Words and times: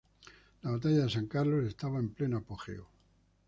La 0.63 0.71
Batalla 0.71 1.03
de 1.03 1.09
San 1.11 1.27
Carlos 1.27 1.63
estaba 1.63 1.99
en 1.99 2.09
pleno 2.11 2.37
apogeo. 2.37 2.87